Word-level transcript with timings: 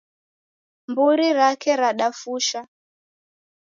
Mburi 0.89 1.27
rake 1.37 1.71
radafusha. 1.81 2.59